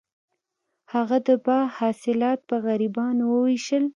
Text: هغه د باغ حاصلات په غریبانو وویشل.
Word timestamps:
هغه 0.93 1.17
د 1.27 1.29
باغ 1.45 1.67
حاصلات 1.77 2.39
په 2.49 2.55
غریبانو 2.65 3.23
وویشل. 3.29 3.83